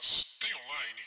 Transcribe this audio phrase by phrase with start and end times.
[0.00, 1.00] Mas tem online?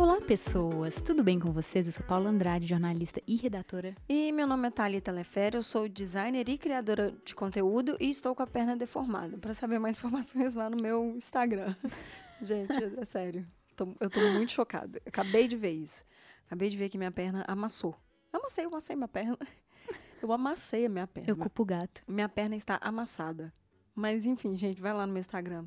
[0.00, 1.02] Olá, pessoas!
[1.02, 1.86] Tudo bem com vocês?
[1.86, 3.94] Eu sou Paula Andrade, jornalista e redatora.
[4.08, 8.34] E meu nome é Thalita Lefere, eu sou designer e criadora de conteúdo e estou
[8.34, 9.36] com a perna deformada.
[9.36, 11.76] Para saber mais informações, vá no meu Instagram.
[12.40, 13.46] Gente, é sério.
[14.00, 14.98] Eu tô muito chocada.
[15.04, 16.02] Acabei de ver isso.
[16.46, 17.94] Acabei de ver que minha perna amassou.
[18.32, 19.38] Amassei, eu amassei minha perna.
[20.22, 21.28] Eu amassei a minha perna.
[21.28, 22.00] Eu culpo o gato.
[22.06, 23.52] Minha perna está amassada.
[23.92, 25.66] Mas enfim, gente, vai lá no meu Instagram.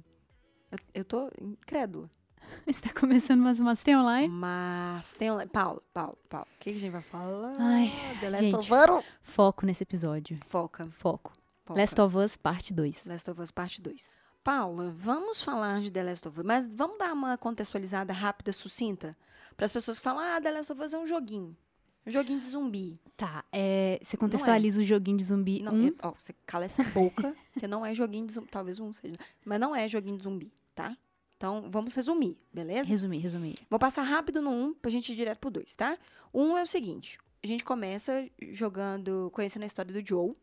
[0.71, 2.09] Eu, eu tô incrédula.
[2.65, 4.27] Está começando mais uma Tem Online?
[4.29, 5.49] Mas tem online.
[5.49, 6.47] Paulo, Paulo, Paulo.
[6.55, 7.53] O que, que a gente vai falar?
[7.59, 8.55] Ai, The Last gente.
[8.55, 9.05] of Us.
[9.21, 10.39] Foco nesse episódio.
[10.45, 10.87] Foca.
[10.97, 11.33] Foco.
[11.65, 11.79] foca.
[11.79, 13.05] Last of Us, parte 2.
[13.07, 14.17] Last of Us Parte 2.
[14.43, 19.17] Paula, vamos falar de The Last of Us, mas vamos dar uma contextualizada rápida, sucinta?
[19.57, 21.57] Para as pessoas que falam, ah, The Last of Us é um joguinho.
[22.05, 22.99] Um joguinho de zumbi.
[23.17, 25.87] Tá, é, você contextualiza o joguinho de zumbi Não, 1.
[25.87, 28.47] é- ó, você cala essa boca, que não é joguinho de zumbi.
[28.49, 29.17] Talvez um seja.
[29.45, 30.95] Mas não é joguinho de zumbi, tá?
[31.37, 32.89] Então, vamos resumir, beleza?
[32.89, 33.55] Resumir, resumir.
[33.69, 35.97] Vou passar rápido no 1 pra gente ir direto pro 2, tá?
[36.33, 40.33] 1 é o seguinte: a gente começa jogando, conhecendo a história do Joe.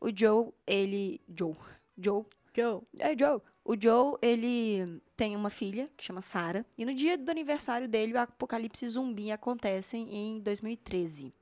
[0.00, 1.20] O Joe, ele.
[1.36, 1.54] Joe.
[1.96, 2.24] Joe.
[2.58, 2.82] Joe.
[2.98, 3.40] É, Joe.
[3.64, 6.64] O Joe, ele tem uma filha que chama Sarah.
[6.76, 11.32] E no dia do aniversário dele, o apocalipse zumbi acontece em 2013.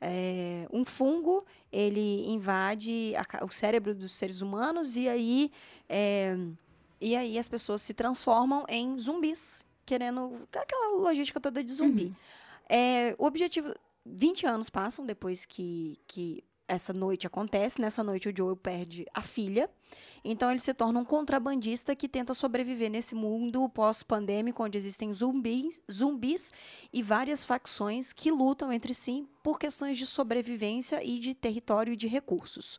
[0.00, 5.50] É, um fungo, ele invade a o cérebro dos seres humanos e aí,
[5.88, 6.36] é,
[7.00, 12.14] e aí as pessoas se transformam em zumbis, querendo aquela logística toda de zumbi.
[12.68, 17.80] É, o objetivo, 20 anos passam depois que, que essa noite acontece.
[17.80, 19.70] Nessa noite o Joel perde a filha.
[20.24, 25.80] Então ele se torna um contrabandista que tenta sobreviver nesse mundo pós-pandêmico, onde existem zumbis,
[25.90, 26.52] zumbis
[26.92, 31.96] e várias facções que lutam entre si por questões de sobrevivência e de território e
[31.96, 32.78] de recursos.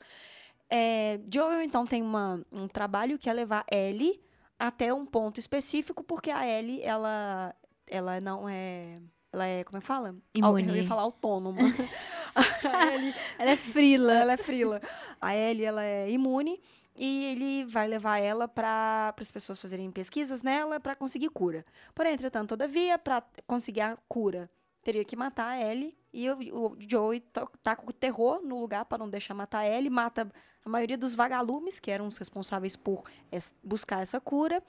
[0.69, 4.19] É, Joel, então, tem uma, um trabalho que é levar Ellie
[4.59, 7.55] até um ponto específico, porque a Ellie, ela,
[7.87, 8.99] ela não é...
[9.31, 10.15] Ela é, como é que fala?
[10.41, 10.79] Au- Eu Imune.
[10.79, 11.59] ia falar autônoma.
[12.71, 14.13] a Ellie, Ela é frila.
[14.13, 14.81] ela é frila.
[15.19, 16.61] A Ellie, ela é imune
[16.95, 21.63] e ele vai levar ela para as pessoas fazerem pesquisas nela para conseguir cura.
[21.93, 24.49] Porém, entretanto, todavia, para conseguir a cura,
[24.83, 26.37] teria que matar a Ellie e o,
[26.71, 27.19] o Joey
[27.63, 30.31] tá, com terror no lugar para não deixar matar a Ellie, mata
[30.65, 34.61] a maioria dos vagalumes, que eram os responsáveis por es- buscar essa cura,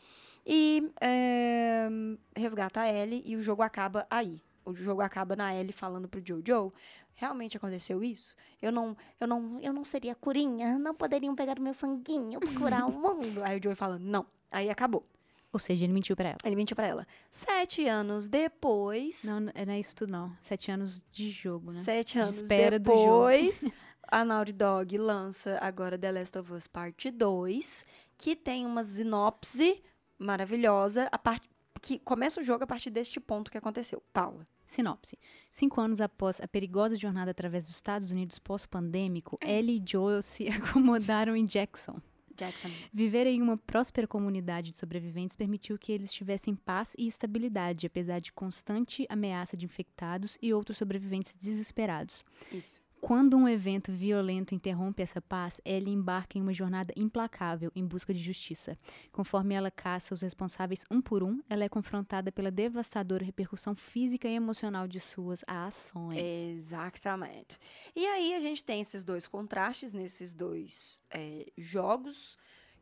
[0.46, 1.88] e é,
[2.36, 4.40] resgata a Ellie e o jogo acaba aí.
[4.64, 6.70] O jogo acaba na Ellie falando pro Joe, Joe,
[7.18, 8.34] realmente aconteceu isso?
[8.62, 12.52] Eu não, eu não, eu não seria curinha, não poderiam pegar o meu sanguinho pra
[12.54, 13.42] curar o mundo.
[13.42, 14.24] Aí o Joey fala, não.
[14.50, 15.04] Aí acabou.
[15.52, 16.38] Ou seja, ele mentiu pra ela.
[16.44, 17.06] Ele mentiu pra ela.
[17.30, 20.32] Sete anos depois, Não, não é isso tudo, não.
[20.42, 21.80] Sete anos de jogo, né?
[21.80, 23.64] sete De anos depois,
[24.06, 27.84] a Naughty Dog lança agora The Last of Us Parte 2,
[28.16, 29.82] que tem uma sinopse
[30.18, 34.02] maravilhosa, a parte que começa o jogo a partir deste ponto que aconteceu.
[34.12, 34.46] Paula.
[34.66, 35.18] Sinopse.
[35.50, 40.48] Cinco anos após a perigosa jornada através dos Estados Unidos pós-pandêmico, Ellie e Joel se
[40.52, 42.00] acomodaram em Jackson.
[42.38, 42.70] Jackson.
[42.92, 48.20] Viver em uma próspera comunidade de sobreviventes permitiu que eles tivessem paz e estabilidade, apesar
[48.20, 52.24] de constante ameaça de infectados e outros sobreviventes desesperados.
[52.52, 52.80] Isso.
[53.08, 58.12] Quando um evento violento interrompe essa paz, Ellie embarca em uma jornada implacável em busca
[58.12, 58.76] de justiça.
[59.10, 64.28] Conforme ela caça os responsáveis um por um, ela é confrontada pela devastadora repercussão física
[64.28, 66.22] e emocional de suas ações.
[66.22, 67.58] Exatamente.
[67.96, 72.36] E aí a gente tem esses dois contrastes nesses dois é, jogos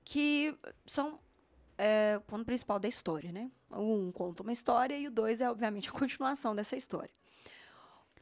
[0.05, 1.21] que são
[1.79, 3.49] é, o ponto principal da história, né?
[3.71, 7.15] O um conta uma história e o dois é, obviamente, a continuação dessa história.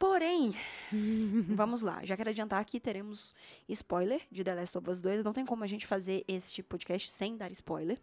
[0.04, 0.54] Porém,
[1.56, 2.04] vamos lá.
[2.04, 3.34] Já quero adiantar que teremos
[3.66, 5.24] spoiler de The Last of Us 2.
[5.24, 7.98] Não tem como a gente fazer este podcast sem dar spoiler.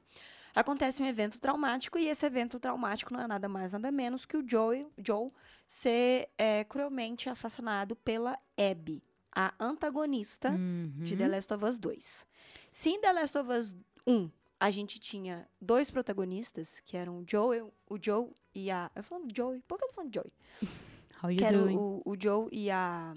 [0.56, 4.36] Acontece um evento traumático e esse evento traumático não é nada mais, nada menos que
[4.36, 5.30] o Joe, Joe
[5.68, 11.04] ser é, cruelmente assassinado pela Abby, a antagonista Uhum.
[11.04, 12.26] de The Last of Us 2.
[12.72, 13.76] Se em The Last of Us
[14.08, 14.28] 1
[14.60, 18.90] a gente tinha dois protagonistas, que eram o Joe, o Joe e a.
[18.96, 20.34] Eu falando Joey, por que eu tô falando Joey?
[21.24, 21.76] How you Que era doing?
[21.76, 23.14] o, o Joe e a.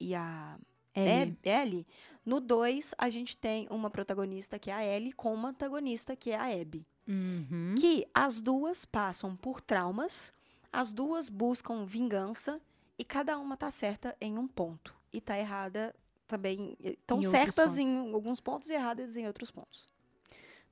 [0.00, 0.58] E a
[0.94, 1.22] Ellie.
[1.22, 1.86] Ab- Ellie.
[2.24, 6.30] No 2, a gente tem uma protagonista que é a Ellie com uma antagonista que
[6.30, 6.86] é a Abby.
[7.08, 7.74] Uhum.
[7.78, 10.32] Que as duas passam por traumas,
[10.72, 12.60] as duas buscam vingança
[12.98, 14.94] e cada uma tá certa em um ponto.
[15.12, 15.94] E tá errada
[16.28, 16.76] também.
[16.80, 19.88] Estão certas em alguns pontos e erradas em outros pontos.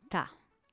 [0.08, 0.30] Tá.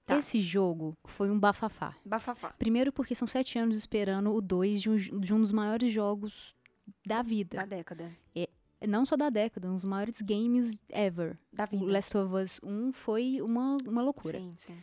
[0.07, 0.17] Tá.
[0.17, 1.93] Esse jogo foi um bafafá.
[2.05, 2.53] Bafafá.
[2.57, 6.55] Primeiro porque são sete anos esperando o 2 de um, de um dos maiores jogos
[7.05, 7.57] da vida.
[7.57, 8.11] Da década.
[8.87, 11.37] Não só da década, um dos maiores games ever.
[11.51, 11.85] Da O vida.
[11.91, 14.39] Last of Us 1 foi uma, uma loucura.
[14.39, 14.77] Sim, sim.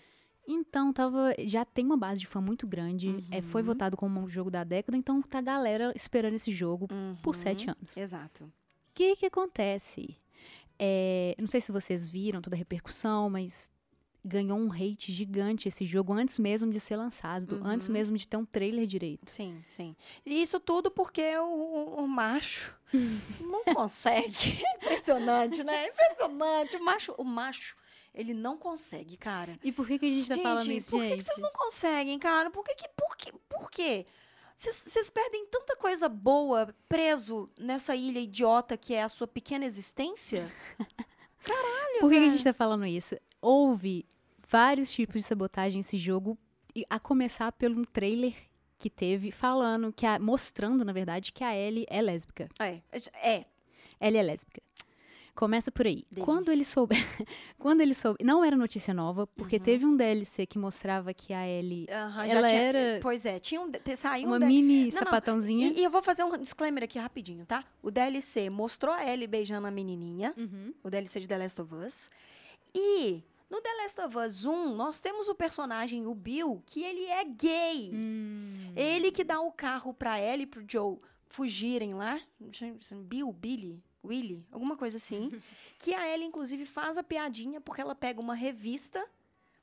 [0.47, 3.25] Então, tava, já tem uma base de fã muito grande.
[3.31, 3.69] é, foi Uhum.
[3.69, 6.87] votado como um jogo da década, então tá a galera esperando esse jogo
[7.23, 7.41] por Uhum.
[7.41, 7.97] sete anos.
[7.97, 8.45] Exato.
[8.45, 8.51] O
[8.93, 10.19] que que acontece?
[10.79, 13.71] É, não sei se vocês viram toda a repercussão, mas
[14.25, 17.93] ganhou um hate gigante esse jogo antes mesmo de ser lançado, antes Uhum.
[17.93, 19.31] mesmo de ter um trailer direito.
[19.31, 19.95] Sim, sim.
[20.25, 22.75] E isso tudo porque o, o- macho
[23.41, 24.63] não consegue.
[24.65, 25.85] É impressionante, né?
[25.85, 26.77] É impressionante.
[26.77, 27.77] O macho, o macho,
[28.15, 29.59] ele não consegue, cara.
[29.63, 31.19] E por que, que a gente tá falando gente, isso, por que, gente?
[31.19, 32.51] que vocês não conseguem, cara?
[32.51, 34.07] Por que que, por que, por quê?
[34.57, 40.49] Vocês perdem tanta coisa boa preso nessa ilha idiota que é a sua pequena existência?
[42.01, 43.17] Por que, que a gente tá falando isso?
[43.41, 44.07] Houve
[44.55, 46.39] vários tipos de sabotagem nesse jogo,
[46.89, 48.35] a começar pelo trailer
[48.79, 52.49] que teve falando, que a- mostrando, na verdade, que a Ellie é lésbica.
[52.61, 52.81] É,
[53.21, 53.45] é.
[54.01, 54.63] Ellie é lésbica.
[55.35, 56.05] Começa por aí.
[56.09, 56.25] Delícia.
[56.25, 56.95] Quando ele soube.
[57.59, 58.23] quando ele soube.
[58.23, 59.63] Não era notícia nova, porque Uhum.
[59.63, 61.89] teve um DLC que mostrava que a Ellie.
[61.91, 65.67] Aham, Ela tinha- era Pois é, tinha um, saiu uma um mini Não, não, sapatãozinha.
[65.71, 67.65] E, e eu vou fazer um disclaimer aqui rapidinho, tá?
[67.83, 70.73] O DLC mostrou a Ellie beijando a menininha, Uhum.
[70.85, 72.11] o DLC de The Last of Us.
[72.73, 73.21] E
[73.51, 77.25] no The Last of Us 1, nós temos o personagem, o Bill, que ele é
[77.25, 77.91] gay.
[77.93, 78.73] Hum.
[78.75, 82.21] Ele que dá o carro pra Ellie e pro Joe fugirem lá.
[83.07, 85.31] Bill, Billy, Willy, alguma coisa assim.
[85.79, 89.05] que a Ellie, inclusive, faz a piadinha porque ela pega uma revista,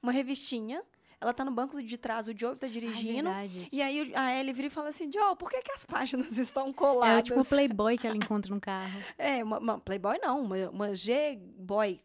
[0.02, 0.82] uma revistinha.
[1.20, 3.30] Ela tá no banco de trás, o Joe tá Ai, dirigindo.
[3.30, 3.68] verdade.
[3.72, 6.70] e aí a Ellie vira e fala assim, Joe, por que, que as páginas estão
[6.70, 7.26] É coladas?
[7.26, 9.00] tipo o Playboy que ela encontra no carro.
[9.20, 12.02] É, uma, uma Playboy não, uma, uma G-boy.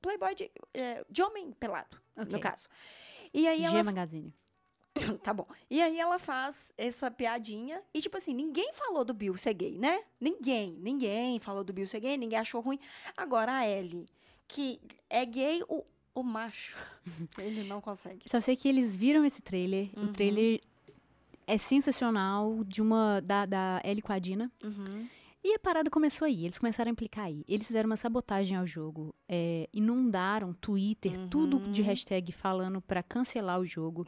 [0.00, 2.32] Playboy de, é, de homem pelado, Ok.
[2.32, 2.68] no caso.
[3.32, 4.32] E aí G ela Magazine.
[5.22, 5.46] Tá bom.
[5.70, 7.82] E aí ela faz essa piadinha.
[7.92, 10.02] E, tipo assim, ninguém falou do Bill ser gay, né?
[10.20, 10.72] Ninguém.
[10.80, 12.78] Ninguém falou do Bill ser gay, ninguém achou ruim.
[13.16, 14.06] Agora a Ellie,
[14.48, 15.84] que é gay, o,
[16.14, 16.76] o macho,
[17.38, 18.28] ele não consegue.
[18.28, 19.90] Só sei que eles viram esse trailer.
[19.98, 20.04] Uhum.
[20.06, 20.60] O trailer
[21.46, 23.20] é sensacional, de uma.
[23.20, 24.50] da, da Ellie com a Dina.
[24.62, 25.06] Uhum.
[25.48, 27.44] E a parada começou aí, eles começaram a implicar aí.
[27.46, 31.86] Eles fizeram uma sabotagem ao jogo, é, inundaram Twitter, tudo de Uhum.
[31.86, 34.04] hashtag falando pra cancelar o jogo.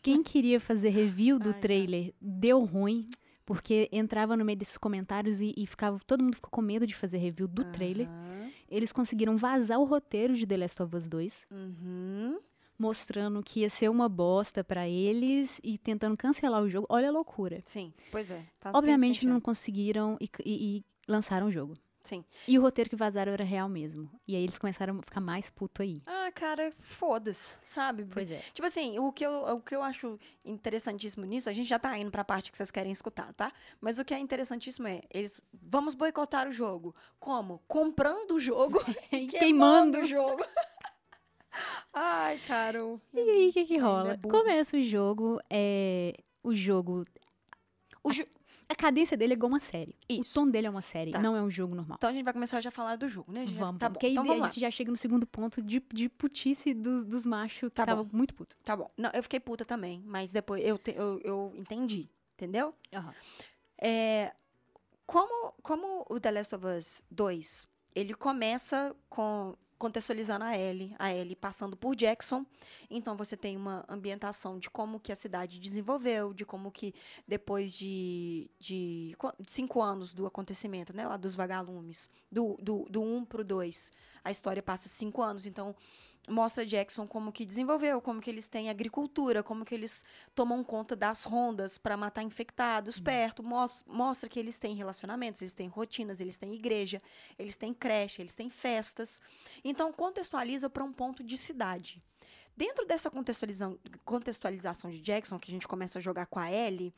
[0.00, 1.60] Quem queria fazer review do Ai, ai.
[1.60, 3.10] trailer deu ruim,
[3.44, 6.94] porque entrava no meio desses comentários e, e ficava, todo mundo ficou com medo de
[6.96, 8.08] fazer review do trailer.
[8.08, 8.50] Aham.
[8.66, 12.38] Eles conseguiram vazar o roteiro de The Last of Us 2, Uhum.
[12.80, 16.86] Mostrando que ia ser uma bosta pra eles e tentando cancelar o jogo.
[16.88, 17.60] Olha a loucura.
[17.66, 18.42] Sim, pois é.
[18.72, 21.74] Obviamente não conseguiram e, e- e lançaram o jogo.
[22.02, 22.24] Sim.
[22.48, 24.10] E o roteiro que vazaram era real mesmo.
[24.26, 26.00] E aí eles começaram a ficar mais puto aí.
[26.06, 28.06] Ah, cara, foda-se, sabe?
[28.10, 28.38] Pois é.
[28.54, 31.96] Tipo assim, o que, eu, o que eu acho interessantíssimo nisso, a gente já tá
[31.98, 33.52] indo pra parte que vocês querem escutar, tá?
[33.82, 36.94] Mas o que é interessantíssimo é, eles, vamos boicotar o jogo.
[37.18, 37.60] Como?
[37.68, 38.78] Comprando o jogo
[39.12, 39.98] e Queimando.
[39.98, 40.42] o jogo.
[41.92, 42.84] Ai, cara.
[42.84, 44.12] o- E aí, o que que rola?
[44.12, 44.16] é.
[44.28, 46.14] Começa o jogo, é...
[46.42, 47.04] O jogo...
[48.02, 48.24] O jo-
[48.68, 49.96] A cadência dele é igual uma série.
[50.08, 50.30] Isso.
[50.30, 51.18] O tom dele é uma série, Tá.
[51.18, 51.96] não é um jogo normal.
[51.98, 53.44] Então a gente vai começar já a falar do jogo, né?
[53.44, 53.58] gente?
[53.58, 53.94] Vamos, tá bom.
[53.94, 54.46] Porque aí então a vamos lá.
[54.46, 58.08] gente já chega no segundo ponto de, de putice dos, dos machos que Tá tava
[58.12, 58.56] muito puto.
[58.64, 58.88] Tá bom.
[58.96, 62.72] Não, eu fiquei puta também, mas depois eu, te- eu, eu entendi, entendeu?
[63.76, 64.32] É,
[65.04, 71.10] como, como o The Last of Us 2, ele começa com contextualizando a Ellie, a
[71.10, 72.44] Ellie passando por Jackson.
[72.90, 76.94] Então você tem uma ambientação de como que a cidade desenvolveu, de como que
[77.26, 83.24] depois de, de cinco anos do acontecimento, né, lá dos vagalumes, do, do, do 1
[83.24, 83.90] pro 2,
[84.22, 85.74] a história passa cinco anos, então
[86.28, 90.94] mostra Jackson como que desenvolveu, como que eles têm agricultura, como que eles tomam conta
[90.94, 96.20] das rondas para matar infectados perto, mos- mostra que eles têm relacionamentos, eles têm rotinas,
[96.20, 97.00] eles têm igreja,
[97.38, 99.20] eles têm creche, eles têm festas.
[99.64, 102.00] Então contextualiza para um ponto de cidade.
[102.56, 106.92] Dentro dessa contextualização, contextualização de Jackson, que a gente começa a jogar com a Ellie,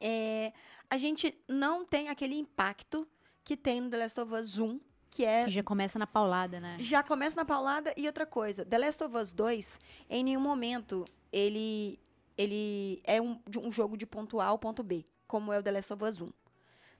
[0.00, 0.52] é,
[0.90, 3.06] a gente não tem aquele impacto
[3.44, 4.80] que tem no The Last of Us 1,
[5.12, 6.78] que é já começa na paulada, né?
[6.80, 8.64] já começa na paulada e outra coisa.
[8.64, 9.78] The Last of Us 2,
[10.08, 12.00] em nenhum momento, ele,
[12.36, 15.70] ele é um, um jogo de ponto A ao ponto B, como é o The
[15.70, 16.28] Last of Us 1.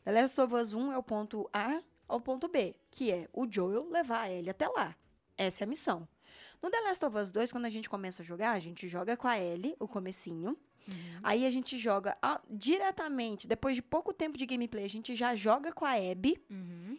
[0.04, 3.50] The Last of Us 1 é o ponto A ao ponto B, que é o
[3.50, 4.94] Joel levar ele até lá.
[5.38, 6.06] Essa é a missão.
[6.60, 9.16] No The Last of Us 2, quando a gente começa a jogar, a gente joga
[9.16, 10.54] com a Ellie, o comecinho.
[11.22, 12.18] Aí a gente joga
[12.50, 16.38] diretamente, depois de pouco tempo de gameplay, a gente já joga com a Abby.
[16.50, 16.98] Uhum.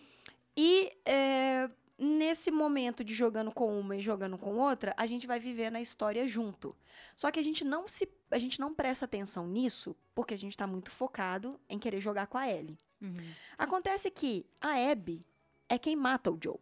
[0.55, 5.39] E é, nesse momento de jogando com uma e jogando com outra, a gente vai
[5.39, 6.75] viver na história junto.
[7.15, 10.57] Só que a gente não se a gente não presta atenção nisso porque a gente
[10.57, 12.77] tá muito focado em querer jogar com a Ellie.
[13.01, 13.33] Uhum.
[13.57, 15.25] Acontece que a Abby
[15.69, 16.57] é quem mata o Joe.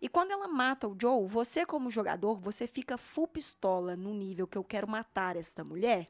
[0.00, 4.46] E quando ela mata o Joe, você como jogador, você fica full pistola no nível
[4.46, 6.06] que eu quero matar esta mulher.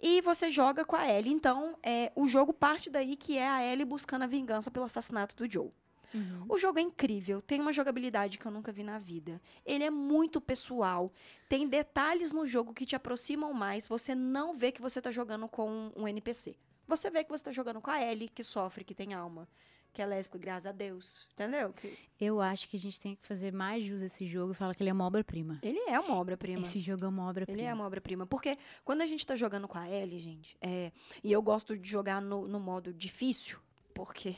[0.00, 1.32] E você joga com a Ellie.
[1.32, 5.34] Então, é, o jogo parte daí que é a Ellie buscando a vingança pelo assassinato
[5.36, 5.70] do Joe.
[6.14, 6.46] Uhum.
[6.48, 9.40] O jogo é incrível, tem uma jogabilidade que eu nunca vi na vida.
[9.64, 11.10] Ele é muito pessoal,
[11.48, 13.86] tem detalhes no jogo que te aproximam mais.
[13.88, 16.56] Você não vê que você tá jogando com um NPC.
[16.88, 19.48] Você vê que você tá jogando com a Ellie, que sofre, que tem alma,
[19.92, 21.28] que é lésbica, graças a Deus.
[21.34, 21.72] Entendeu?
[21.72, 24.54] Que Eu acho que a gente tem que fazer mais jus a esse jogo e
[24.56, 25.58] falar que ele é uma obra-prima.
[25.62, 26.66] ele é uma obra-prima.
[26.66, 27.62] Esse jogo é uma Ele obra-prima.
[27.62, 28.26] é uma obra-prima.
[28.26, 30.90] Porque quando a gente tá jogando com a Ellie, gente, é,
[31.22, 33.58] e eu gosto de jogar no, no modo difícil,
[33.94, 34.34] porque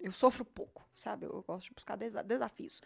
[0.00, 1.26] eu sofro pouco, sabe?
[1.26, 2.80] Eu gosto de buscar desa- desafios.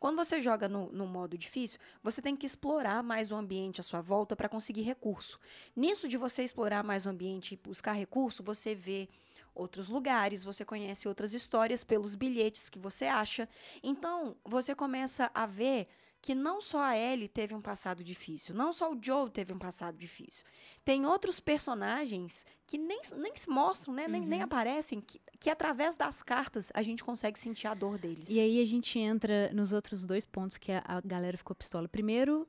[0.00, 3.84] Quando você joga no, no modo difícil, você tem que explorar mais o ambiente à
[3.84, 5.38] sua volta para conseguir recurso.
[5.74, 9.08] Nisso de você explorar mais o ambiente e buscar recurso, você vê
[9.54, 13.48] outros lugares, você conhece outras histórias pelos bilhetes que você acha.
[13.82, 15.88] Então, você começa a ver
[16.22, 19.58] que não só a Ellie teve um passado difícil, não só o Joe teve um
[19.58, 20.44] passado difícil.
[20.84, 24.08] Tem outros personagens que nem, nem se mostram, né?
[24.08, 28.28] Nem, nem aparecem, que, que através das cartas a gente consegue sentir a dor deles.
[28.28, 31.86] E aí a gente entra nos outros dois pontos que a, a galera ficou pistola.
[31.88, 32.48] Primeiro,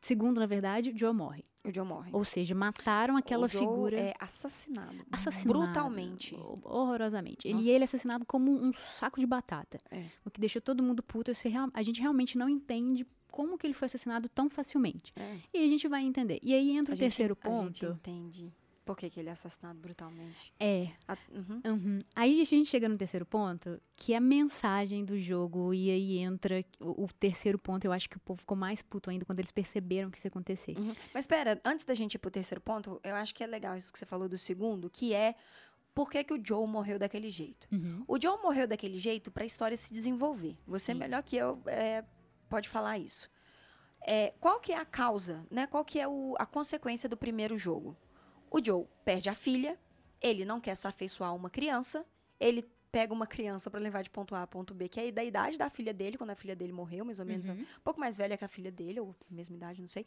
[0.00, 1.44] segundo, na verdade, o Joe morre.
[1.64, 2.10] o Joe morre.
[2.12, 5.04] Ou seja, mataram aquela o Joe figura é assassinado.
[5.10, 5.58] assassinado.
[5.60, 6.34] Brutalmente.
[6.34, 7.46] ho- Horrorosamente.
[7.46, 9.78] Ele, e ele é assassinado como um saco de batata.
[9.90, 10.06] É.
[10.24, 11.30] O que deixou todo mundo puto.
[11.74, 15.12] A gente realmente não entende como que ele foi assassinado tão facilmente.
[15.16, 15.38] É.
[15.52, 16.38] E a gente vai entender.
[16.42, 17.86] E aí entra A o gente- terceiro A gente ponto.
[17.96, 18.52] entende
[18.84, 20.52] por que, que ele é assassinado brutalmente.
[20.58, 20.88] É.
[21.06, 21.60] A- uhum.
[21.64, 22.00] Uhum.
[22.16, 26.18] Aí a gente chega no terceiro ponto, que é a mensagem do jogo, e aí
[26.18, 27.84] entra o, o terceiro ponto.
[27.84, 30.30] Eu acho que o povo ficou mais puto ainda quando eles perceberam que isso ia
[30.30, 30.76] acontecer.
[30.76, 30.92] Uhum.
[31.14, 33.92] Mas espera, antes da gente ir pro terceiro ponto, eu acho que é legal isso
[33.92, 35.36] que você falou do segundo, que é
[35.94, 37.68] por que, que o Joe morreu daquele jeito.
[37.70, 38.02] Uhum.
[38.08, 40.56] O Joe morreu daquele jeito para a história se desenvolver.
[40.66, 40.98] Você Sim.
[40.98, 42.02] melhor que eu é,
[42.52, 43.30] pode falar isso.
[44.14, 45.66] É, qual que é a causa, né?
[45.66, 47.96] Qual que é o- a consequência do primeiro jogo?
[48.50, 49.78] O Joe perde a filha,
[50.20, 52.04] ele não quer se afeiçoar a uma criança,
[52.38, 55.24] ele pega uma criança para levar de ponto A a ponto B, que é da
[55.24, 57.54] idade da filha dele, quando a filha dele morreu, mais ou menos, Uhum.
[57.78, 60.04] um pouco mais velha que a filha dele, ou mesma idade, não sei.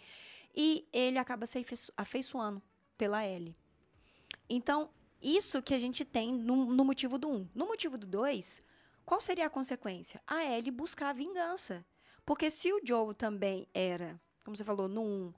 [0.56, 2.62] E ele acaba se afeiço- afeiçoando
[2.96, 3.56] pela Ellie.
[4.48, 7.34] Então, isso que a gente tem no, no motivo do 1.
[7.38, 7.50] Um.
[7.56, 8.62] No motivo do 2,
[9.04, 10.22] qual seria a consequência?
[10.28, 11.84] A Ellie buscar a vingança.
[12.26, 15.34] Porque se o Joe também era, como você falou, no 1, um,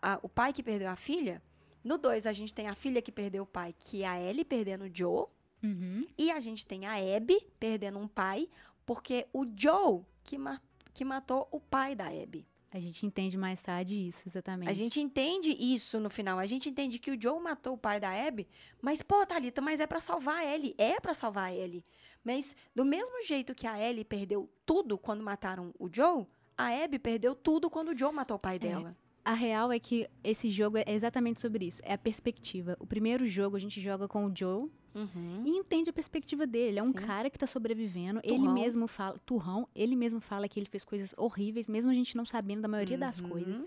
[0.00, 1.42] a- o pai que perdeu a filha,
[1.84, 4.44] no 2 a gente tem a filha que perdeu o pai, que é a Ellie
[4.44, 5.26] perdendo o Joe,
[5.62, 6.06] Uhum.
[6.16, 8.48] e a gente tem a Abby perdendo um pai,
[8.86, 10.60] porque o Joe que, ma-
[10.94, 12.46] que matou o pai da Abby.
[12.72, 14.70] A gente entende mais tarde isso, exatamente.
[14.70, 16.38] A gente entende isso no final.
[16.38, 18.46] A gente entende que o Joe matou o pai da Abby,
[18.80, 20.74] mas, pô, Thalita, mas é pra salvar a Ellie.
[20.78, 21.82] É pra salvar a Ellie.
[22.22, 26.98] Mas, do mesmo jeito que a Ellie perdeu tudo quando mataram o Joe, a Abby
[26.98, 28.96] perdeu tudo quando o Joe matou o pai dela.
[29.30, 31.80] A real é que esse jogo é exatamente sobre isso.
[31.84, 32.76] É a perspectiva.
[32.80, 35.42] O primeiro jogo a gente joga com o Joe Uhum.
[35.46, 36.80] e entende a perspectiva dele.
[36.80, 36.94] É um Sim.
[36.94, 38.18] cara que tá sobrevivendo.
[38.24, 38.54] Ele Turrão.
[38.54, 39.16] mesmo fala.
[39.24, 42.66] Turrão, ele mesmo fala que ele fez coisas horríveis, mesmo a gente não sabendo da
[42.68, 43.28] maioria das Uhum.
[43.28, 43.64] coisas.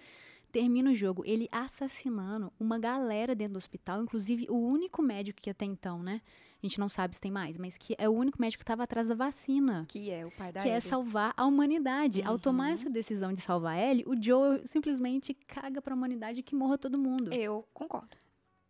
[0.51, 5.49] Termina o jogo, ele assassinando uma galera dentro do hospital, inclusive o único médico que
[5.49, 6.21] até então, né?
[6.63, 8.83] A gente não sabe se tem mais, mas que é o único médico que estava
[8.83, 9.85] atrás da vacina.
[9.89, 10.87] Que é o pai da que é Abby.
[10.87, 12.21] salvar a humanidade.
[12.23, 12.73] Ao tomar Uhum.
[12.73, 16.97] essa decisão de salvar ele, o Joe simplesmente caga pra humanidade e que morra todo
[16.97, 17.33] mundo.
[17.33, 18.15] Eu concordo.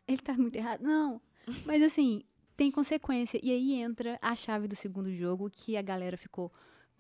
[0.08, 0.82] Ele tá muito errado.
[0.82, 1.22] Não.
[1.68, 2.24] Mas assim,
[2.58, 3.40] tem consequência.
[3.44, 6.52] E aí entra a chave do segundo jogo, que a galera ficou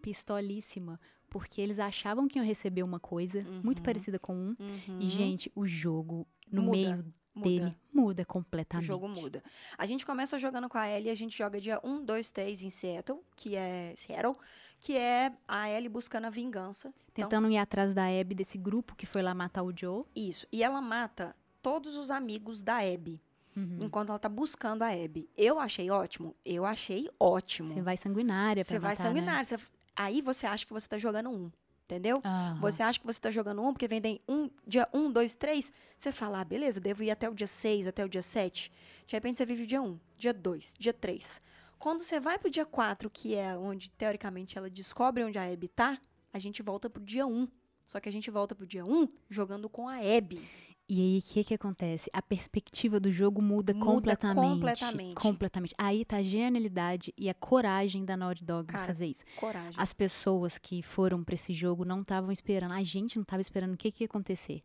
[0.03, 0.99] pistolíssima.
[1.29, 3.83] Porque eles achavam que iam receber uma coisa muito Uhum.
[3.85, 4.55] parecida com um.
[4.59, 4.99] Uhum.
[4.99, 7.49] E, gente, o jogo, no Muda, meio Muda.
[7.49, 8.85] dele, muda O completamente.
[8.87, 9.43] jogo muda.
[9.77, 12.69] A gente começa jogando com a Ellie, a gente joga dia 1, 2, 3 em
[12.69, 14.35] Seattle, que é Seattle,
[14.79, 16.93] que é a Ellie buscando a vingança.
[17.11, 20.03] Então, Tentando ir atrás da Abby, desse grupo que foi lá matar o Joe.
[20.15, 20.47] isso.
[20.51, 23.21] E ela mata todos os amigos da Abby,
[23.55, 23.79] Uhum.
[23.81, 25.29] enquanto ela tá buscando a Abby.
[25.37, 26.35] Eu achei ótimo.
[26.43, 27.69] Eu achei ótimo.
[27.69, 29.43] Você vai sanguinária pra Você vai matar, né?
[29.43, 29.57] você-
[29.95, 31.51] Aí você acha que você tá jogando um.
[31.93, 32.21] Entendeu?
[32.25, 32.57] Aham.
[32.59, 35.71] Você acha que você tá jogando um, porque vem daí um, dia 1, 2, 3.
[35.95, 38.71] Você fala, ah, beleza, devo ir até o dia 6, até o dia 7.
[39.05, 41.39] De repente você vive o dia 1, dia 2, dia 3.
[41.77, 45.67] Quando você vai pro dia 4, que é onde, teoricamente, ela descobre onde a Abby
[45.67, 45.99] tá,
[46.31, 47.47] a gente volta pro dia 1.
[47.85, 50.41] Só que a gente volta pro dia 1 jogando com a Abby.
[50.87, 52.09] E aí, o que que acontece?
[52.11, 54.49] A perspectiva do jogo muda, Muda completamente.
[54.49, 55.15] completamente.
[55.15, 55.73] Completamente.
[55.77, 59.23] Aí tá a genialidade e a coragem da Naughty Dog de Cara, fazer isso.
[59.37, 59.73] Coragem.
[59.77, 62.73] As pessoas que foram pra esse jogo não estavam esperando.
[62.73, 64.61] A gente não tava esperando o que, que ia acontecer.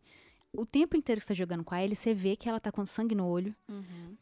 [0.51, 2.71] O tempo inteiro que você tá jogando com a Ellie, você vê que ela tá
[2.71, 3.55] com sangue no olho.
[3.69, 4.17] Uhum.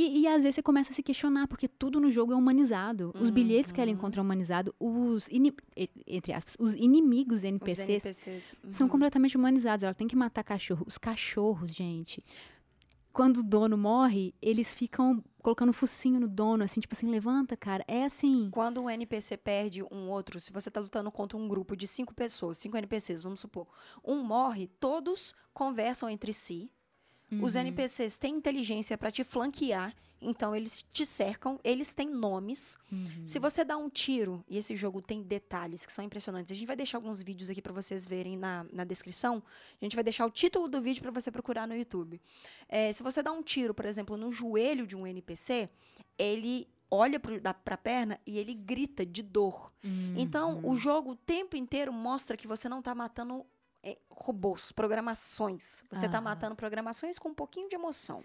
[0.00, 3.12] E, e às vezes você começa a se questionar, porque tudo no jogo é humanizado.
[3.18, 3.96] Os bilhetes que ela Uhum.
[3.96, 4.72] encontra é humanizado.
[4.78, 5.28] Os,
[6.06, 8.54] entre aspas, os inimigos Os NPCs NPCs.
[8.70, 8.90] são uhum.
[8.92, 9.82] completamente humanizados.
[9.82, 10.84] Ela tem que matar cachorro.
[10.86, 12.24] Os cachorros, gente.
[13.12, 17.84] Quando o dono morre, eles ficam colocando focinho no dono, assim, tipo assim, levanta, cara.
[17.88, 18.50] É assim.
[18.52, 22.14] Quando um NPC perde um outro, se você tá lutando contra um grupo de cinco
[22.14, 23.66] pessoas, cinco NPCs, vamos supor,
[24.04, 26.70] um morre, todos conversam entre si.
[27.30, 27.60] Os Uhum.
[27.60, 32.78] NPCs têm inteligência pra te flanquear, então eles te cercam, eles têm nomes.
[32.90, 33.26] Uhum.
[33.26, 36.66] Se você dá um tiro, e esse jogo tem detalhes que são impressionantes, a gente
[36.66, 39.42] vai deixar alguns vídeos aqui pra vocês verem na, na descrição.
[39.80, 42.20] A gente vai deixar o título do vídeo pra você procurar no YouTube.
[42.68, 45.68] É, se você dá um tiro, por exemplo, no joelho de um NPC,
[46.18, 49.70] ele olha da, pra perna e ele grita de dor.
[50.16, 50.70] Então, Uhum.
[50.70, 53.44] o jogo o tempo inteiro mostra que você não tá matando
[54.10, 55.84] robôs, programações.
[55.90, 56.24] Você tá Aham.
[56.24, 58.22] matando programações com um pouquinho de emoção.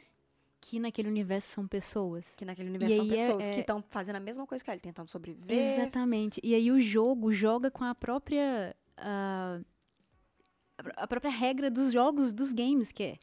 [0.60, 2.36] Que naquele universo são pessoas.
[2.38, 4.79] Que naquele universo são é- pessoas é- que estão fazendo a mesma coisa que ele,
[4.79, 5.58] tentando sobreviver.
[5.58, 6.39] Exatamente.
[6.43, 8.75] E aí o jogo joga com a própria.
[8.98, 9.60] ah,
[10.77, 13.17] pró- a própria regra dos jogos, dos games, que é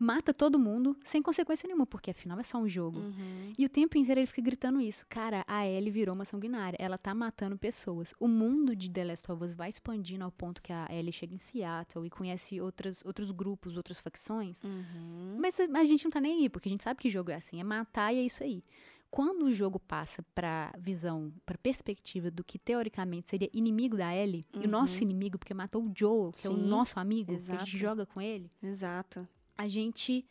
[0.00, 2.98] mata todo mundo sem consequência nenhuma, porque afinal é só um jogo.
[3.00, 3.52] Uhum.
[3.58, 5.04] E o tempo inteiro ele fica gritando isso.
[5.08, 6.78] Cara, a Ellie virou uma sanguinária.
[6.80, 8.14] Ela tá matando pessoas.
[8.18, 11.34] O mundo de The Last of Us vai expandindo ao ponto que a Ellie chega
[11.34, 14.64] em Seattle e conhece outras, outros grupos, outras facções.
[14.64, 15.36] Uhum.
[15.38, 17.34] Mas a, a gente não tá nem aí, porque a gente sabe que jogo é
[17.34, 17.60] assim.
[17.60, 18.64] É matar e é isso aí.
[19.10, 24.44] Quando o jogo passa pra visão, pra perspectiva do que teoricamente seria inimigo da Ellie,
[24.54, 26.62] e o nosso inimigo, porque matou o Joel, que é o Uhum.
[26.62, 27.66] Sim, nosso amigo, que a exato.
[27.66, 29.26] gente joga com ele, Exato.
[29.60, 30.24] A gente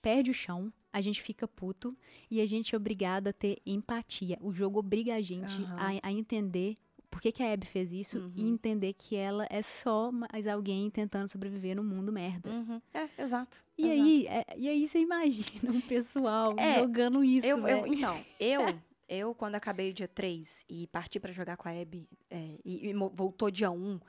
[0.00, 1.96] perde o chão, a gente fica puto
[2.30, 4.38] e a gente é obrigado a ter empatia.
[4.40, 5.76] O jogo obriga a gente Aham.
[6.02, 6.74] a, a entender
[7.10, 8.54] por que, que a Abby fez isso e Uhum.
[8.54, 12.50] entender que ela é só mais alguém tentando sobreviver no mundo merda.
[12.50, 12.80] Uhum.
[12.94, 13.64] É, exato.
[13.76, 14.00] E exato.
[14.02, 18.62] aí, é- e aí você imagina um pessoal É, jogando isso, Eu, eu- então, eu,
[19.08, 22.88] eu, quando acabei o dia 3 e parti pra jogar com a Abby, é, e,
[22.88, 24.00] e voltou dia 1,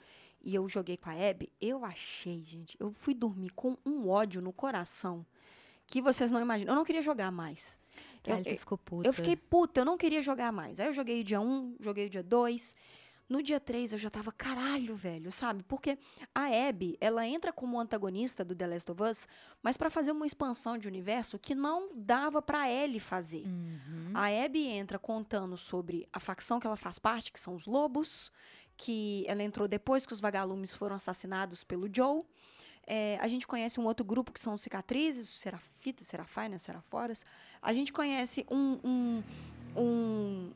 [0.44, 4.42] e eu joguei com a Abby, eu achei, gente, eu fui dormir com um ódio
[4.42, 5.26] no coração
[5.86, 6.74] que vocês não imaginam.
[6.74, 7.80] Eu não queria jogar mais.
[8.24, 9.08] Cara, eu- você ficou puta.
[9.08, 10.80] Eu fiquei puta, eu não queria jogar mais.
[10.80, 12.76] Aí eu joguei o dia 1, joguei o dia 2.
[13.30, 15.62] No dia 3 eu já tava, caralho, velho, sabe?
[15.64, 15.98] Porque
[16.34, 19.28] a Abby, ela entra como antagonista do The Last of Us,
[19.62, 23.44] mas pra fazer uma expansão de universo que não dava pra Ellie fazer.
[23.46, 24.12] Uhum.
[24.14, 28.32] A Abby entra contando sobre a facção que ela faz parte, que são os lobos,
[28.78, 32.22] que ela entrou depois que os vagalumes foram assassinados pelo Joe.
[32.86, 37.26] É, a gente conhece um outro grupo que são cicatrizes, os serafitas, serafinas, seraforas.
[37.62, 38.80] A gente conhece um.
[38.84, 39.24] um,
[39.76, 40.52] um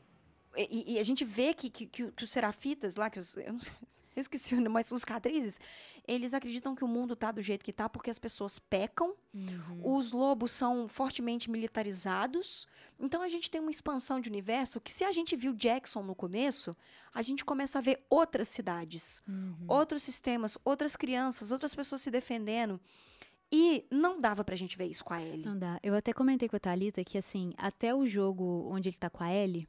[0.56, 3.60] e, e a gente vê que, que, que os serafitas lá, que os, eu, não
[3.60, 3.72] sei,
[4.16, 5.58] eu esqueci mas os cicatrizes,
[6.06, 9.96] eles acreditam que o mundo tá do jeito que tá porque as pessoas pecam Uhum.
[9.96, 12.66] os lobos são fortemente militarizados.
[13.00, 16.14] Então a gente tem uma expansão de universo que, se a gente viu Jackson no
[16.14, 16.70] começo,
[17.14, 19.64] a gente começa a ver outras cidades, Uhum.
[19.68, 22.78] outros sistemas, outras crianças, outras pessoas se defendendo.
[23.50, 25.44] E não dava pra gente ver isso com a Ellie.
[25.44, 25.78] Não dá.
[25.82, 29.22] Eu até comentei com a Thalita que, assim, até o jogo onde ele tá com
[29.22, 29.68] a Ellie,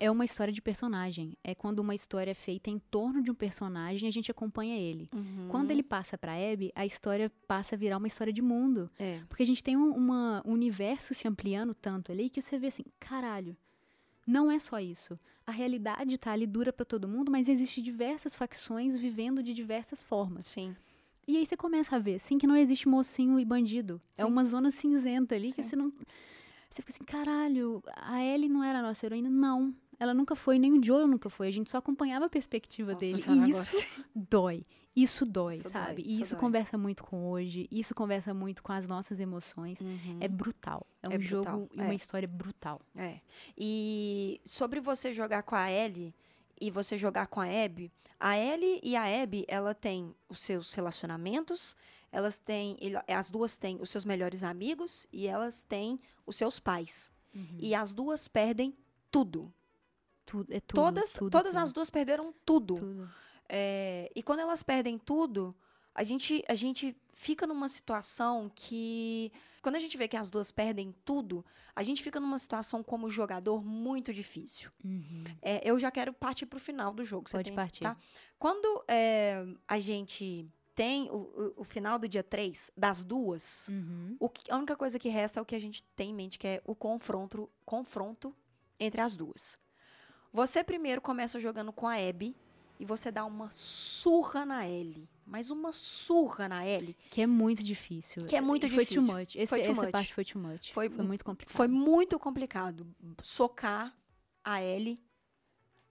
[0.00, 1.36] é uma história de personagem.
[1.42, 4.78] É quando uma história é feita em torno de um personagem e a gente acompanha
[4.78, 5.08] ele.
[5.14, 5.48] Uhum.
[5.48, 8.90] Quando ele passa pra Abby, a história passa a virar uma história de mundo.
[8.98, 9.20] É.
[9.28, 12.68] Porque a gente tem um, uma, um universo se ampliando tanto ali que você vê
[12.68, 13.56] assim, caralho,
[14.26, 15.18] não é só isso.
[15.46, 20.02] A realidade tá ali dura pra todo mundo, mas existe diversas facções vivendo de diversas
[20.02, 20.44] formas.
[20.46, 20.76] Sim.
[21.26, 24.00] E aí você começa a ver, sim, que não existe mocinho e bandido.
[24.16, 24.30] É Sim.
[24.30, 25.68] uma zona cinzenta ali que Sim.
[25.68, 25.92] você não.
[26.70, 29.28] Você fica assim, caralho, a Ellie não era a nossa heroína?
[29.28, 29.74] Não.
[30.00, 31.48] Ela nunca foi, nem o Joel nunca foi.
[31.48, 33.18] A gente só acompanhava a perspectiva Nossa dele.
[33.22, 34.62] Senhora, E isso dói.
[34.94, 36.02] Isso dói, Isso dói, sabe?
[36.02, 36.40] e isso isso dói.
[36.40, 37.68] conversa muito com hoje.
[37.70, 39.78] Isso conversa muito com as nossas emoções.
[39.80, 40.16] Uhum.
[40.20, 40.84] É brutal.
[41.02, 41.94] É um É brutal, jogo e uma é.
[41.94, 42.80] história brutal.
[42.96, 43.20] É.
[43.56, 46.12] E sobre você jogar com a Ellie
[46.60, 50.74] e você jogar com a Abby, a Ellie e a Abby, ela tem os seus
[50.74, 51.76] relacionamentos,
[52.10, 57.12] elas têm, as duas têm os seus melhores amigos e elas têm os seus pais.
[57.60, 58.74] E as duas perdem
[59.12, 59.52] tudo.
[60.28, 60.74] Tudo, é tudo.
[60.80, 62.74] todas tudo, todas tudo, as duas perderam tudo.
[62.76, 63.10] tudo.
[63.48, 65.54] É, e quando elas perdem tudo,
[65.94, 69.32] a gente, a gente fica numa situação que.
[69.62, 73.10] Quando a gente vê que as duas perdem tudo, a gente fica numa situação como
[73.10, 74.70] jogador muito difícil.
[74.84, 75.24] Uhum.
[75.42, 77.28] É, eu já quero partir pro final do jogo.
[77.30, 77.82] Pode tem- partir.
[77.84, 77.96] tá?
[78.38, 84.16] Quando é, a gente tem o, o, o final do dia 3, das duas, Uhum.
[84.20, 86.38] o que- a única coisa que resta é o que a gente tem em mente,
[86.38, 88.32] que é o confronto, confronto
[88.78, 89.58] entre as duas.
[90.32, 92.36] Você primeiro começa jogando com a Abby
[92.78, 95.08] e você dá uma surra na Ellie.
[95.26, 96.96] Mas uma surra na Ellie.
[97.10, 98.24] Que é muito difícil.
[98.26, 99.04] Que é muito foi difícil.
[99.06, 99.36] too much.
[99.36, 99.90] Esse- Foi too essa much.
[99.92, 100.72] parte foi too much.
[100.72, 101.54] Foi- Foi, muito complicado.
[101.56, 102.86] Foi muito complicado
[103.22, 103.94] socar
[104.44, 104.98] a Ellie,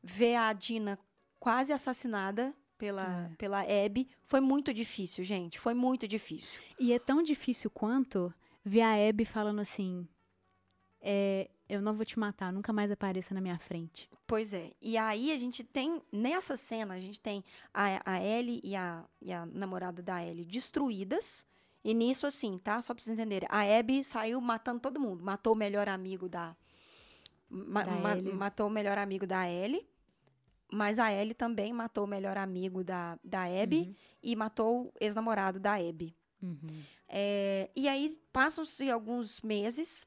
[0.02, 0.98] ver a Dina
[1.40, 3.36] quase assassinada pela, É.
[3.36, 4.10] pela Abby.
[4.26, 5.60] Foi muito difícil, gente.
[5.60, 6.62] Foi muito difícil.
[6.80, 8.34] E é tão difícil quanto
[8.66, 10.08] ver a Abby falando assim:
[11.00, 14.10] é, Eu não vou te matar, nunca mais apareça na minha frente.
[14.26, 14.70] Pois é.
[14.82, 19.04] E aí a gente tem, nessa cena, a gente tem a, a Ellie e a,
[19.22, 21.46] e a namorada da Ellie destruídas.
[21.84, 22.82] E nisso, assim, tá?
[22.82, 23.48] Só pra vocês entenderem.
[23.52, 25.24] A Abby saiu matando todo mundo.
[25.24, 26.56] Matou o melhor amigo da.
[27.50, 29.88] ma- Da ma- matou o melhor amigo da Ellie.
[30.72, 33.80] Mas a Ellie também matou o melhor amigo da, da Abby.
[33.88, 33.96] Uhum.
[34.24, 36.14] E matou o ex-namorado da Abby.
[36.42, 36.58] Uhum.
[37.08, 40.06] É, e aí, passam-se alguns meses,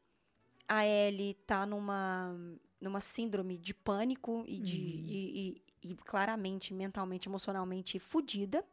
[0.72, 2.32] a Ellie tá numa,
[2.80, 5.04] numa síndrome de pânico e, de, Uhum.
[5.08, 8.64] e, e- e claramente, mentalmente, emocionalmente fodida.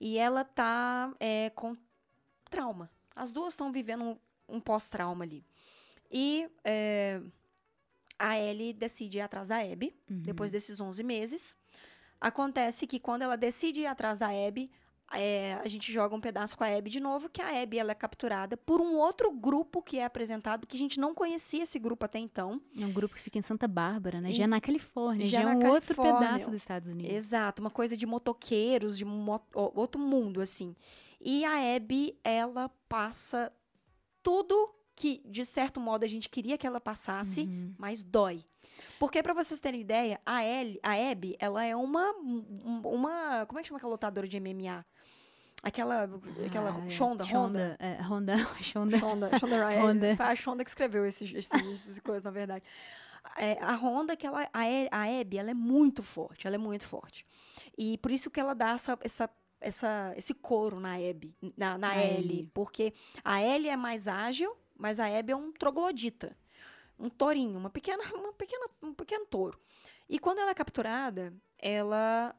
[0.00, 1.76] E ela tá é, com
[2.50, 2.90] trauma.
[3.14, 4.18] As duas estão vivendo um,
[4.56, 5.44] um pós-trauma ali.
[6.10, 7.20] E é,
[8.18, 10.22] a Ellie decide ir atrás da Abby, Uhum.
[10.22, 11.56] depois desses 11 meses.
[12.20, 14.70] Acontece que quando ela decide ir atrás da Abby,
[15.14, 17.92] é, a gente joga um pedaço com a Abby de novo, que a Abby ela
[17.92, 21.78] é capturada por um outro grupo que é apresentado, que a gente não conhecia esse
[21.78, 22.60] grupo até então.
[22.78, 24.30] É um grupo que fica em Santa Bárbara, né?
[24.32, 27.12] Já Ex- na Califórnia, já já, é um outro pedaço dos Estados Unidos.
[27.14, 29.04] Exato, uma coisa de motoqueiros, de
[29.54, 30.74] outro mundo, assim.
[31.20, 33.52] E a Abby, ela passa
[34.22, 37.74] tudo que, de certo modo, a gente queria que ela passasse, Uhum.
[37.78, 38.44] mas dói.
[38.98, 43.46] Porque, pra vocês terem ideia, a, Ellie, a Abby, ela é uma, um- uma...
[43.46, 44.84] Como é que chama aquela lutadora de MMA?
[45.62, 46.04] Aquela,
[46.44, 46.88] aquela Ah, é.
[46.88, 47.76] Shonda, Honda?
[47.78, 48.98] É, Honda, Shonda.
[48.98, 49.84] Shonda, Shonda Rhimes.
[49.84, 50.16] Honda.
[50.16, 52.64] Foi a Shonda que escreveu esses, esses, essas coisas, na verdade.
[53.36, 56.84] É, a Honda, que ela, a, a Abby, ela é muito forte, ela é muito
[56.84, 57.24] forte.
[57.78, 61.78] E por isso que ela dá essa, essa, essa, esse couro na Abby, na, na
[61.78, 62.18] Na Ellie.
[62.18, 62.50] Ellie.
[62.52, 62.92] Porque
[63.24, 66.36] a Ellie é mais ágil, mas a Abby é um troglodita.
[66.98, 69.56] Um tourinho, uma pequena, uma pequena, um pequeno touro.
[70.08, 72.34] E quando ela é capturada, ela,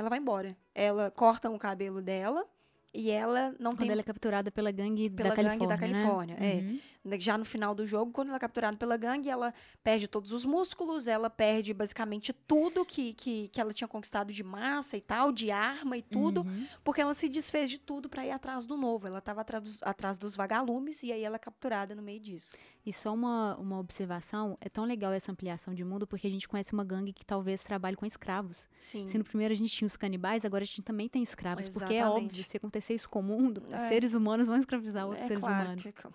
[0.00, 0.56] ela vai embora.
[0.74, 2.46] Ela corta o cabelo dela
[2.92, 5.76] e ela não Quando tem ela é capturada pela gangue Pela da gangue Califórnia.
[5.76, 5.92] da né?
[5.92, 7.10] Califórnia, é.
[7.12, 7.20] Uhum.
[7.20, 10.44] já no final do jogo, quando ela é capturada pela gangue, ela perde todos os
[10.44, 15.30] músculos, ela perde basicamente tudo que, que, que ela tinha conquistado de massa e tal,
[15.30, 16.66] de arma e tudo, Uhum.
[16.82, 19.06] porque ela se desfez de tudo pra ir atrás do novo.
[19.06, 22.52] Ela estava atrás dos, atrás dos vagalumes e aí ela é capturada no meio disso.
[22.84, 26.48] E só uma, uma observação, é tão legal essa ampliação de mundo porque a gente
[26.48, 28.68] conhece uma gangue que talvez trabalhe com escravos.
[28.76, 29.06] Sim.
[29.06, 31.68] Se no primeiro a gente tinha os canibais, agora a gente também tem escravos.
[31.68, 32.24] Porque é Exatamente.
[32.26, 33.88] óbvio, se acontecer isso com o mundo, É.
[33.88, 35.82] seres humanos vão escravizar outros é seres claro humanos.
[35.82, 36.12] que- Não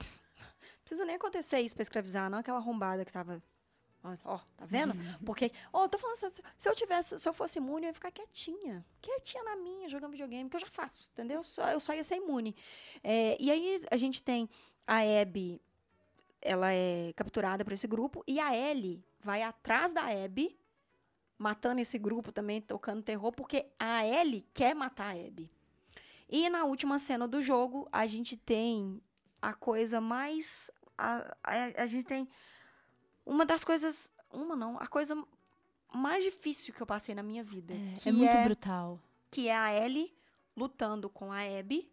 [0.84, 3.42] precisa nem acontecer isso pra escravizar, não aquela arrombada que tava.
[4.24, 4.94] Ó, tá vendo?
[4.94, 5.26] Uhum.
[5.26, 8.12] Porque, ó, tô falando, se, se eu tivesse, se eu fosse imune, eu ia ficar
[8.12, 8.86] quietinha.
[9.02, 11.44] Quietinha na minha, jogando videogame, que eu já faço, entendeu?
[11.44, 12.56] Só, eu só ia ser imune.
[13.04, 14.48] É, e aí a gente tem
[14.86, 15.60] a Abby,
[16.40, 20.56] ela é capturada por esse grupo, e a Ellie vai atrás da Abby,
[21.36, 25.50] matando esse grupo também, tocando terror, porque a Ellie quer matar a Abby.
[26.28, 29.02] E na última cena do jogo, a gente tem
[29.42, 30.72] a coisa mais.
[30.98, 32.28] A, a, a gente tem
[33.26, 34.10] uma das coisas.
[34.32, 35.16] Uma não, a coisa
[35.94, 37.74] mais difícil que eu passei na minha vida.
[37.74, 39.00] É, é muito brutal.
[39.32, 40.14] que é a Ellie
[40.56, 41.92] lutando com a Abby,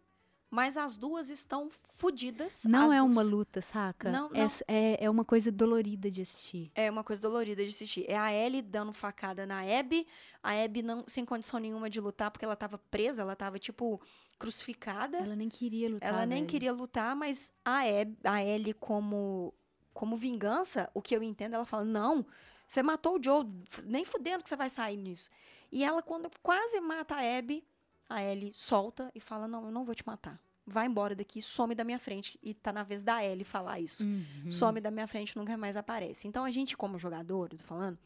[0.53, 2.63] mas as duas estão fodidas.
[2.63, 4.11] Não é duas- uma luta, saca?
[4.11, 4.47] Não, É não.
[4.67, 6.71] É, é uma coisa dolorida de assistir.
[6.75, 8.05] É uma coisa dolorida de assistir.
[8.07, 10.05] É a Ellie dando facada na Abby,
[10.43, 13.99] a Abby não, sem condição nenhuma de lutar, porque ela tava presa, ela tava, tipo,
[14.37, 15.17] crucificada.
[15.17, 16.09] Ela nem queria lutar.
[16.09, 19.53] Ela nem queria lutar, mas a, Eb, a Ellie, como,
[19.91, 22.23] como vingança, o que eu entendo, ela fala: não,
[22.67, 23.47] você matou o Joe,
[23.85, 25.29] nem fudendo que você vai sair nisso.
[25.71, 27.65] E ela, quando quase mata a Abby,
[28.13, 30.39] a Ellie solta e fala: não, eu não vou te matar.
[30.65, 32.39] Vai embora daqui, some da minha frente.
[32.41, 34.03] E tá na vez da Ellie falar isso.
[34.05, 34.49] Uhum.
[34.49, 36.27] Some da minha frente, nunca mais aparece.
[36.27, 37.97] Então a gente, como jogador, eu tô falando,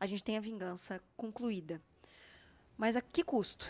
[0.00, 1.82] a gente tem a vingança concluída.
[2.78, 3.68] Mas a que custo?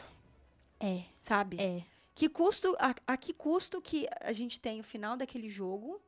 [0.79, 1.61] É, Sabe?
[1.61, 1.83] é.
[2.15, 6.01] Que custo, a, a que custo que a gente tem o final daquele jogo,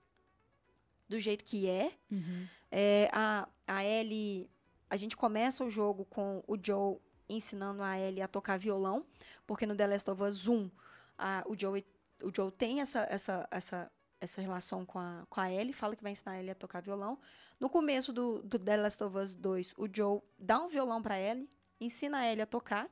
[1.09, 1.93] do jeito que é.
[2.11, 2.47] Uhum.
[2.71, 4.49] É, a, a Ellie,
[4.89, 9.05] a gente começa o jogo com o Joe ensinando a Ellie a tocar violão,
[9.47, 10.71] porque no The Last of Us 1,
[11.19, 11.85] a, o, Joe,
[12.23, 16.03] o Joe tem essa, essa, essa, essa relação com a, com a Ellie, fala que
[16.03, 17.19] vai ensinar a Ellie a tocar violão.
[17.59, 21.19] No começo do, do The Last of Us 2, o Joe dá um violão para
[21.19, 21.49] Ellie,
[21.81, 22.89] ensina a Ellie a tocar.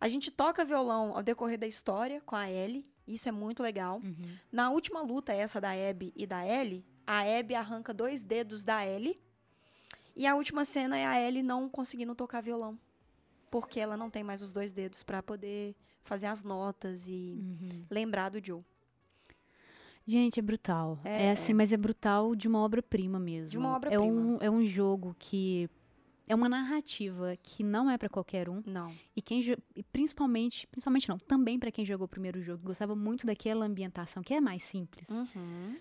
[0.00, 2.92] A gente toca violão ao decorrer da história com a Ellie.
[3.06, 4.00] Isso é muito legal.
[4.02, 4.36] Uhum.
[4.50, 8.84] Na última luta, essa da Abby e da Ellie, a Abby arranca dois dedos da
[8.86, 9.22] Ellie.
[10.16, 12.78] E a última cena é a Ellie não conseguindo tocar violão.
[13.54, 17.84] Porque ela não tem mais os dois dedos para poder fazer as notas e Uhum.
[17.88, 18.60] lembrar do Joe.
[20.04, 20.98] Gente, é brutal.
[21.04, 23.50] É, É, assim, mas é brutal de uma obra-prima mesmo.
[23.50, 24.02] De uma É obra-prima.
[24.10, 25.70] um, é um jogo que.
[26.26, 28.60] É uma narrativa que não é pra qualquer um.
[28.66, 28.92] Não.
[29.14, 29.40] E quem
[29.76, 34.20] e principalmente, principalmente não, também pra quem jogou o primeiro jogo, gostava muito daquela ambientação
[34.20, 35.08] que é mais simples.
[35.10, 35.76] Uhum.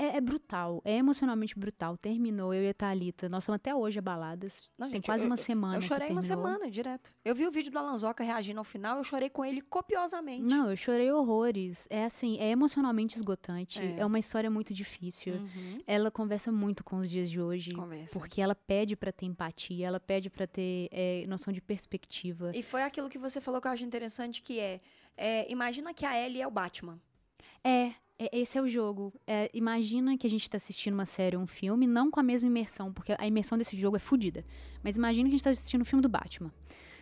[0.00, 1.96] É, é brutal, é emocionalmente brutal.
[1.98, 3.28] Terminou, eu e a Thalita.
[3.28, 4.62] Nós estamos até hoje abaladas.
[4.78, 5.76] Não, Tem gente, quase eu- uma semana.
[5.76, 7.12] Eu chorei uma semana, direto.
[7.24, 10.44] Eu vi o vídeo do Alanzoca reagindo ao final, eu chorei com ele copiosamente.
[10.44, 11.88] Não, eu chorei horrores.
[11.90, 13.80] É assim, é emocionalmente esgotante.
[13.80, 13.98] É.
[13.98, 15.34] É, uma história muito difícil.
[15.34, 15.82] Uhum.
[15.84, 17.72] Ela conversa muito com os dias de hoje.
[17.74, 18.16] Conversa.
[18.16, 22.52] Porque ela pede pra ter empatia, ela pede pra ter é, noção de perspectiva.
[22.54, 24.78] E foi aquilo que você falou que eu acho interessante, que é,
[25.16, 27.00] é, imagina que a Ellie é o Batman.
[27.64, 29.12] É- esse é o jogo.
[29.26, 32.22] É, imagina que a gente tá assistindo uma série ou um filme, não com a
[32.22, 34.44] mesma imersão, porque a imersão desse jogo é fodida.
[34.82, 36.52] Mas imagina que a gente tá assistindo o filme do Batman.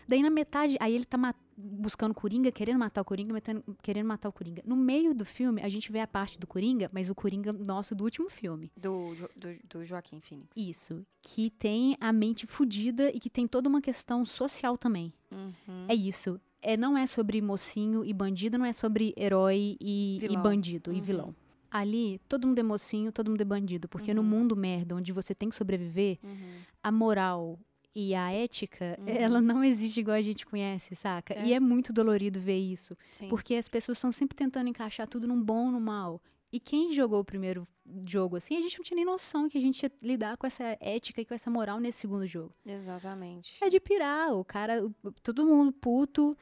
[0.08, 3.34] Daí na metade, aí ele tá buscando Coringa, querendo matar o Coringa,
[3.82, 4.62] querendo matar o Coringa.
[4.64, 7.94] No meio do filme, a gente vê a parte do Coringa, mas o Coringa nosso
[7.94, 8.70] do último filme.
[8.76, 10.56] Do, do, do Joaquim Phoenix.
[10.56, 11.04] Isso.
[11.22, 15.12] Que tem a mente fodida e que tem toda uma questão social também.
[15.32, 15.86] Uhum.
[15.88, 16.40] É isso.
[16.62, 20.96] É, não é sobre mocinho e bandido, não é sobre herói e, e bandido e
[20.96, 21.02] Uhum.
[21.02, 21.36] vilão.
[21.70, 23.88] Ali, todo mundo é mocinho, todo mundo é bandido.
[23.88, 24.26] Porque no Uhum.
[24.28, 26.58] mundo merda, onde você tem que sobreviver, Uhum.
[26.82, 27.58] a moral
[27.94, 29.06] e a ética, Uhum.
[29.08, 31.34] ela não existe igual a gente conhece, saca?
[31.34, 31.46] É.
[31.46, 32.96] E é muito dolorido ver isso.
[33.10, 33.28] Sim.
[33.28, 36.20] Porque as pessoas estão sempre tentando encaixar tudo num bom ou no mal.
[36.52, 37.66] E quem jogou o primeiro
[38.06, 40.76] jogo assim, a gente não tinha nem noção que a gente ia lidar com essa
[40.80, 42.52] ética e com essa moral nesse segundo jogo.
[42.64, 43.56] Exatamente.
[43.62, 44.80] É de pirar, o cara,
[45.22, 46.36] todo mundo puto.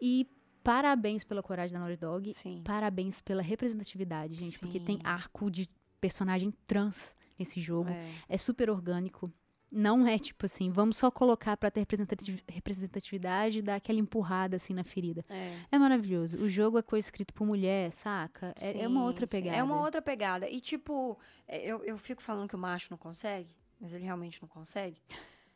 [0.00, 0.26] E
[0.62, 2.32] parabéns pela coragem da Naughty Dog.
[2.32, 2.62] Sim.
[2.64, 4.58] Parabéns pela representatividade, gente.
[4.58, 5.02] Porque tem Sim.
[5.04, 5.68] arco de
[6.00, 7.90] personagem trans nesse jogo.
[7.90, 8.10] É.
[8.28, 9.32] É super orgânico.
[9.70, 14.56] Não é tipo assim, vamos só colocar pra ter representati- representatividade e dar aquela empurrada
[14.56, 15.24] assim na ferida.
[15.28, 15.58] É.
[15.70, 16.38] É maravilhoso.
[16.38, 18.54] O jogo é coescrito por mulher, saca?
[18.60, 19.30] É, é uma Sim, outra sim.
[19.30, 19.56] pegada.
[19.56, 20.48] É uma outra pegada.
[20.48, 24.40] E, tipo, é, eu, eu fico falando que o macho não consegue, mas ele realmente
[24.40, 25.02] não consegue.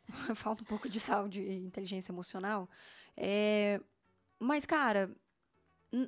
[0.35, 2.69] Falta um pouco de saúde e inteligência emocional.
[3.17, 3.81] É,
[4.39, 5.09] mas, cara,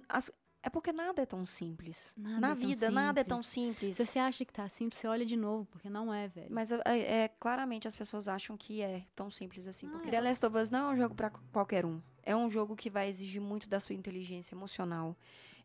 [0.08, 0.32] as-
[0.66, 2.12] é porque nada é tão simples.
[2.18, 3.96] Nada Na é vida, nada é tão simples.
[3.96, 3.96] simples.
[3.98, 6.48] Se você acha que tá simples, você olha de novo, porque não é, velho.
[6.50, 9.88] Mas é, é- claramente as pessoas acham que é tão simples assim.
[9.88, 10.12] Ah, Porque é.
[10.12, 12.02] The Last of Us não é um jogo pra qualquer um.
[12.24, 15.16] É um jogo que vai exigir muito da sua inteligência emocional.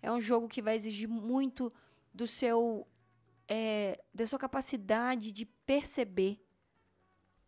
[0.02, 1.72] É um jogo que vai exigir muito
[2.12, 2.86] do seu
[3.48, 6.38] é, da sua capacidade de perceber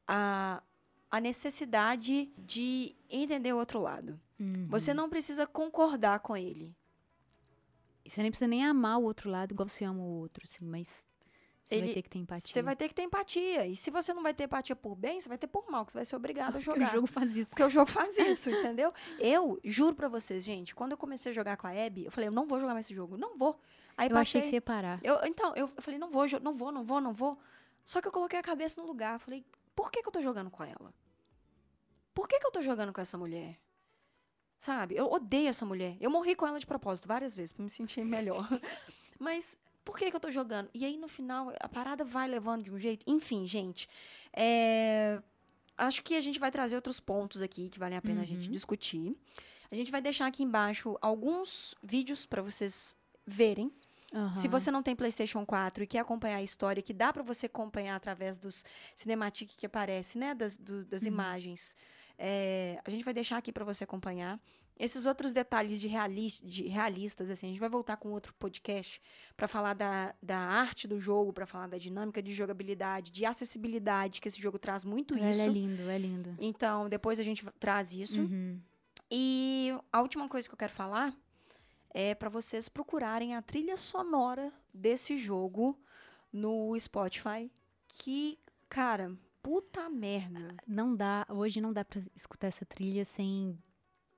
[0.08, 0.62] a,
[1.10, 4.18] a necessidade de entender o outro lado.
[4.40, 4.66] Uhum.
[4.68, 6.74] Você não precisa concordar com ele.
[8.06, 11.06] Você nem precisa nem amar o outro lado igual você ama o outro, assim, mas
[11.62, 12.52] você Ele- vai ter que ter empatia.
[12.52, 13.66] Você vai ter que ter empatia.
[13.66, 15.92] E se você não vai ter empatia por bem, você vai ter por mal, que
[15.92, 16.88] você vai ser obrigado a Porque jogar.
[16.90, 17.50] O jogo faz isso.
[17.50, 18.92] Porque o jogo faz isso, entendeu?
[19.18, 22.28] Eu juro pra vocês, gente, quando eu comecei a jogar com a Abby, eu falei,
[22.28, 23.58] eu não vou jogar mais esse jogo, não vou.
[23.96, 25.00] Aí Eu achei que você ia parar.
[25.04, 27.38] eu, então, eu falei, não vou, não vou, não vou, não vou.
[27.84, 30.50] Só que eu coloquei a cabeça no lugar, falei, por que que eu tô jogando
[30.50, 30.92] com ela?
[32.14, 33.58] Por que que eu tô jogando com essa mulher?
[34.62, 34.94] Sabe?
[34.96, 35.96] Eu odeio essa mulher.
[36.00, 38.46] Eu morri com ela de propósito várias vezes pra me sentir melhor.
[39.18, 40.70] Mas por que que eu tô jogando?
[40.72, 43.04] E aí no final a parada vai levando de um jeito.
[43.08, 43.88] Enfim, gente,
[44.32, 45.20] é,
[45.76, 48.46] acho que a gente vai trazer outros pontos aqui que valem a pena a gente
[48.46, 48.52] Uhum.
[48.52, 49.16] discutir.
[49.68, 52.94] A gente vai deixar aqui embaixo alguns vídeos pra vocês
[53.26, 53.72] verem.
[54.36, 54.48] Se Aham.
[54.50, 57.96] você não tem PlayStation 4 e quer acompanhar a história, que dá pra você acompanhar
[57.96, 61.08] através dos cinematic que aparece, né, das, do- das Uhum.
[61.08, 61.74] imagens,
[62.18, 64.40] é, a gente vai deixar aqui pra você acompanhar.
[64.78, 69.00] Esses outros detalhes de, realis- de realistas, assim, a gente vai voltar com outro podcast
[69.36, 74.20] pra falar da, da arte do jogo, pra falar da dinâmica de jogabilidade, de acessibilidade,
[74.20, 75.40] que esse jogo traz muito Ele isso.
[75.40, 76.34] é lindo, é lindo.
[76.40, 78.20] Então, depois a gente traz isso.
[78.22, 78.58] Uhum.
[79.10, 81.14] E a última coisa que eu quero falar
[81.90, 85.78] é para vocês procurarem a trilha sonora desse jogo
[86.32, 87.50] no Spotify.
[87.88, 88.38] Que,
[88.70, 90.54] cara, puta merda.
[90.66, 93.58] Não dá, hoje não dá pra escutar essa trilha sem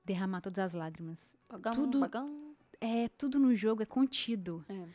[0.03, 1.35] derramar todas as lágrimas.
[1.49, 2.55] Bagam, Tudo- bagam.
[2.79, 4.63] É, tudo no jogo é contido.
[4.69, 4.85] É.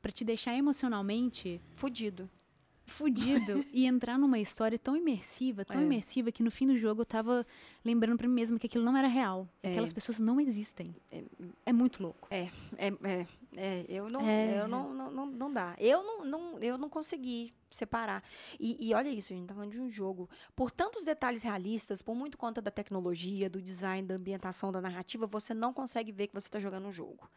[0.00, 2.30] Pra te deixar emocionalmente Fudido.
[2.90, 5.84] Fudido e entrar numa história tão imersiva, tão É.
[5.84, 7.46] imersiva que no fim do jogo eu tava
[7.84, 9.48] lembrando pra mim mesma que aquilo não era real.
[9.62, 9.70] É.
[9.70, 10.94] Aquelas pessoas não existem.
[11.10, 11.22] É.
[11.66, 12.28] É muito louco.
[12.30, 13.26] É, é,
[13.56, 14.60] é, eu não, É.
[14.60, 15.74] eu não, não, não, não dá.
[15.78, 18.22] Eu não, não, eu não consegui separar.
[18.58, 20.28] E, e olha isso, a gente tá falando de um jogo.
[20.56, 25.26] Por tantos detalhes realistas, por muito conta da tecnologia, do design, da ambientação, da narrativa,
[25.26, 27.30] você não consegue ver que você está jogando um jogo.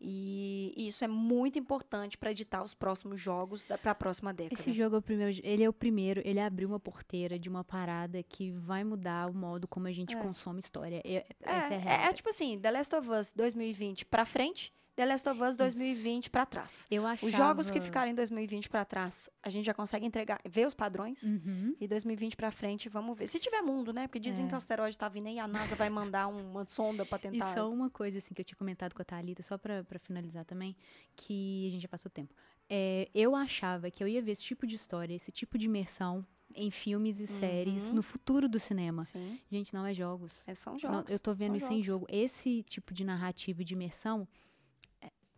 [0.00, 4.60] E, e isso é muito importante para editar os próximos jogos para a próxima década.
[4.60, 7.64] Esse jogo é o primeiro, ele é o primeiro, ele abriu uma porteira de uma
[7.64, 10.20] parada que vai mudar o modo como a gente É.
[10.22, 11.02] consome história.
[11.04, 14.24] É, É, essa é, a é, é tipo assim, The Last of Us 2020 pra
[14.24, 16.84] frente, The Last of Us 2020 pra trás.
[16.90, 17.24] Eu achava...
[17.28, 20.74] Os jogos que ficarem em 2020 pra trás, a gente já consegue entregar, ver os
[20.74, 21.22] padrões.
[21.22, 21.76] Uhum.
[21.80, 23.28] E 2020 pra frente, vamos ver.
[23.28, 24.08] Se tiver mundo, né?
[24.08, 24.48] Porque dizem É.
[24.48, 27.20] que o asteroide tá vindo aí e a NASA vai mandar uma sonda pra E
[27.20, 27.54] tentar.
[27.54, 30.44] só uma coisa assim que eu tinha comentado com a Thalita, só pra, pra finalizar
[30.44, 30.74] também,
[31.14, 32.34] que a gente já passou tempo.
[32.68, 36.26] É, eu achava que eu ia ver esse tipo de história, esse tipo de imersão
[36.56, 37.94] em filmes e séries Uhum.
[37.96, 39.04] no futuro do cinema.
[39.04, 40.42] Sim, Gente, não é jogos.
[40.44, 41.12] é, são Não, jogos.
[41.12, 42.08] eu tô vendo são isso em jogos.
[42.10, 42.24] jogo.
[42.24, 44.26] Esse tipo de narrativa e de imersão,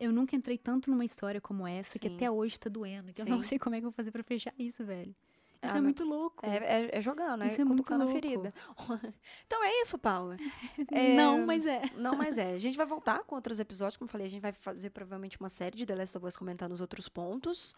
[0.01, 2.17] eu nunca entrei tanto numa história como essa, que Sim.
[2.17, 3.13] até hoje tá doendo.
[3.13, 3.31] Que eu Sim.
[3.33, 5.15] não sei como é que eu vou fazer pra fechar isso, velho.
[5.63, 6.47] Ah, Isso é mas- muito louco.
[6.47, 8.13] É, é, é jogando, é Isso é muito louco.
[8.13, 8.55] ferida.
[9.47, 10.37] então é isso, Paula.
[10.91, 11.83] É, Não, mas é.
[11.97, 12.55] Não, mas é.
[12.55, 13.99] A gente vai voltar com outros episódios.
[13.99, 16.37] Como eu falei, a gente vai fazer provavelmente uma série de The Last of Us
[16.37, 17.75] comentando os outros pontos.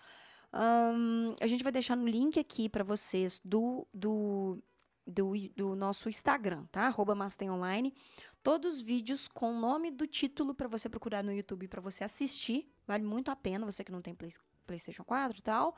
[0.53, 4.59] Ahn, a gente vai deixar no link aqui pra vocês do, do,
[5.07, 6.83] do, do nosso Instagram, tá?
[6.83, 7.93] Arroba Mastem Online.
[8.42, 12.02] Todos os vídeos com o nome do título pra você procurar no YouTube pra você
[12.02, 12.68] assistir.
[12.87, 14.33] Vale muito a pena, você que não tem Play-
[14.66, 15.76] PlayStation 4 e tal.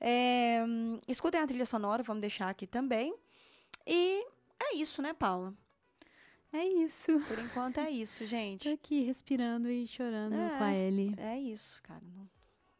[0.00, 0.60] É,
[1.06, 3.14] escutem a trilha sonora, vamos deixar aqui também.
[3.86, 4.26] E
[4.60, 5.54] é isso, né, Paula?
[6.52, 7.20] É isso.
[7.28, 8.68] Por enquanto é isso, gente.
[8.68, 10.58] Tô aqui respirando e chorando É.
[10.58, 11.14] com a Ellie.
[11.16, 12.02] É isso, cara.
[12.16, 12.28] Não-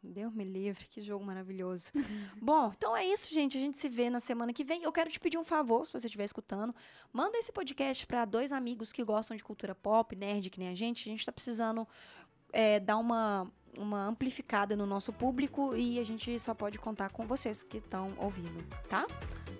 [0.03, 1.91] Deus me livre, que jogo maravilhoso.
[2.41, 3.57] Bom, então é isso, gente.
[3.57, 4.83] A gente se vê na semana que vem.
[4.83, 6.73] Eu quero te pedir um favor, se você estiver escutando.
[7.13, 10.75] Manda esse podcast para dois amigos que gostam de cultura pop, nerd, que nem a
[10.75, 11.07] gente.
[11.07, 11.87] A gente tá precisando
[12.51, 17.27] é, dar uma, uma amplificada no nosso público e a gente só pode contar com
[17.27, 19.05] vocês que estão ouvindo, tá?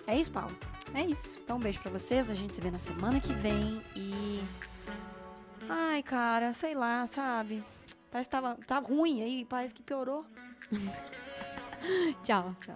[0.08, 0.58] É isso, Paulo.
[0.94, 1.38] É isso.
[1.44, 2.30] Então, um beijo pra vocês.
[2.30, 4.42] A gente se vê na semana que vem e.
[5.70, 7.64] Ai, cara, sei lá, sabe?
[8.12, 10.26] Parece que tava, tá ruim aí, parece que piorou.
[12.24, 12.56] Tchau.
[12.60, 12.76] Tchau.